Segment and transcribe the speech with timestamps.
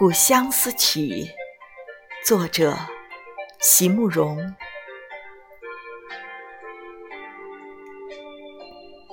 [0.00, 1.00] 故相思曲》，
[2.24, 2.74] 作者
[3.58, 4.38] 席慕容。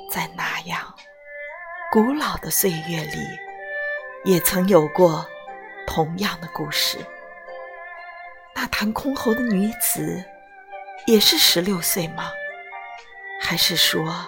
[0.10, 0.96] 在那样
[1.92, 3.20] 古老的岁月里，
[4.24, 5.28] 也曾有过
[5.86, 6.98] 同样的故事。
[8.56, 10.24] 那弹箜篌的女子，
[11.06, 12.32] 也是十六岁吗？
[13.42, 14.26] 还是说，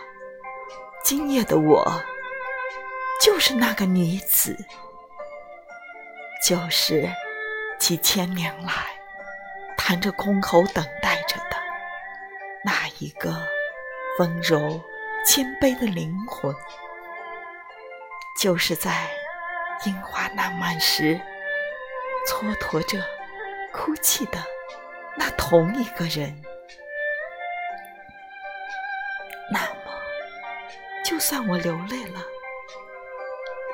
[1.05, 2.03] 今夜的我，
[3.21, 4.57] 就是那个女子？
[6.41, 7.09] 就是
[7.77, 8.71] 几千年来
[9.77, 11.57] 弹着箜篌等待着的
[12.63, 13.45] 那一个
[14.19, 14.81] 温柔
[15.25, 16.55] 谦卑的灵魂，
[18.39, 19.09] 就是在
[19.85, 21.19] 樱花烂漫时
[22.27, 23.03] 蹉跎着
[23.73, 24.39] 哭泣的
[25.17, 26.41] 那同一个人。
[29.51, 29.91] 那么，
[31.03, 32.21] 就算我流泪了，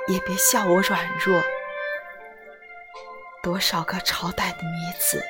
[0.08, 1.44] 也别笑我软弱。
[3.46, 5.24] 多少个朝代的女子，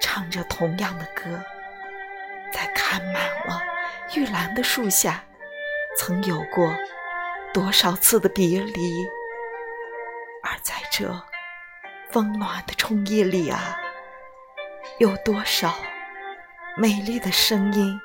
[0.00, 1.42] 唱着同样的歌，
[2.52, 3.60] 在开满了
[4.14, 5.24] 玉兰的树下，
[5.98, 6.72] 曾有过
[7.52, 9.08] 多少次的别离？
[10.44, 11.10] 而在这
[12.12, 13.80] 温暖的春夜里啊，
[14.98, 15.74] 有多少
[16.76, 18.00] 美丽的声音，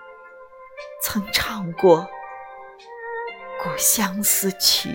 [1.03, 1.99] 曾唱过
[3.61, 4.89] 《故乡思曲》？